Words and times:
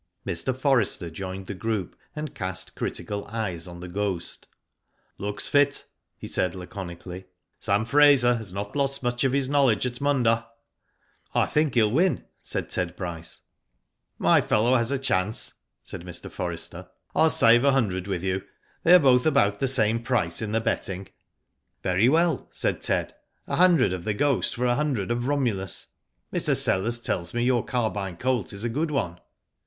Mr. 0.25 0.57
Forrester 0.57 1.11
joined 1.11 1.45
the 1.45 1.53
group, 1.53 1.95
and 2.15 2.33
cast 2.33 2.73
critical 2.73 3.23
eyes 3.27 3.67
on 3.67 3.81
The 3.81 3.87
Ghost. 3.87 4.47
Looks 5.19 5.47
fit," 5.47 5.85
he 6.17 6.27
said, 6.27 6.55
laconically. 6.55 7.25
"Sam 7.59 7.85
Fraser 7.85 8.33
has 8.37 8.51
not 8.51 8.75
lost 8.75 9.03
much 9.03 9.23
of 9.23 9.31
his 9.33 9.47
knowledge 9.47 9.85
at 9.85 10.01
Munda."'' 10.01 10.47
I 11.35 11.45
think 11.45 11.75
he'll 11.75 11.91
win," 11.91 12.25
said 12.41 12.67
Ted 12.69 12.95
Bryce. 12.95 13.41
"My 14.17 14.41
fellow 14.41 14.73
has 14.73 14.91
a 14.91 14.97
chance," 14.97 15.53
said 15.83 16.01
Mr. 16.03 16.31
Forrester." 16.31 16.89
ril 17.15 17.29
save 17.29 17.63
a 17.63 17.71
hundred 17.71 18.07
with 18.07 18.23
you, 18.23 18.41
they 18.81 18.95
are 18.95 18.99
both 18.99 19.27
about 19.27 19.59
the 19.59 19.67
same 19.67 20.01
price 20.01 20.41
in 20.41 20.51
the 20.51 20.59
betting.'* 20.59 21.09
"Very 21.83 22.09
well," 22.09 22.49
said 22.51 22.81
Ted. 22.81 23.13
"A 23.45 23.57
hundred 23.57 23.93
of 23.93 24.03
The 24.03 24.15
Ghost 24.15 24.55
for 24.55 24.65
a 24.65 24.73
hundred 24.73 25.11
of 25.11 25.27
Romulus. 25.27 25.85
Mr. 26.33 26.55
Sellers 26.55 26.99
tells 26.99 27.35
me 27.35 27.43
your 27.43 27.63
Carbine 27.63 28.17
colt 28.17 28.51
is 28.51 28.63
a 28.63 28.67
good 28.67 28.89
one." 28.89 29.19